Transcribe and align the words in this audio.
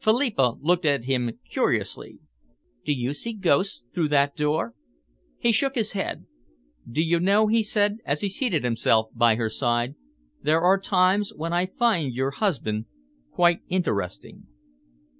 Philippa 0.00 0.54
looked 0.60 0.84
at 0.84 1.04
him 1.04 1.38
curiously. 1.48 2.18
"Do 2.84 2.92
you 2.92 3.14
see 3.14 3.32
ghosts 3.32 3.84
through 3.94 4.08
that 4.08 4.34
door?" 4.34 4.74
He 5.38 5.52
shook 5.52 5.76
his 5.76 5.92
head. 5.92 6.26
"Do 6.90 7.00
you 7.00 7.20
know," 7.20 7.46
he 7.46 7.62
said, 7.62 7.98
as 8.04 8.20
he 8.20 8.28
seated 8.28 8.64
himself 8.64 9.10
by 9.14 9.36
her 9.36 9.48
side, 9.48 9.94
"there 10.42 10.60
are 10.60 10.80
times 10.80 11.32
when 11.36 11.52
I 11.52 11.66
find 11.66 12.12
your 12.12 12.32
husband 12.32 12.86
quite 13.30 13.60
interesting." 13.68 14.48